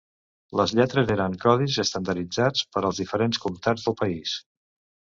Les 0.61 0.71
lletres 0.79 1.11
eren 1.17 1.35
codis 1.45 1.77
estandarditzats 1.85 2.67
per 2.73 2.85
als 2.89 3.05
diferents 3.05 3.45
comtats 3.47 3.89
del 3.89 4.01
país. 4.05 4.37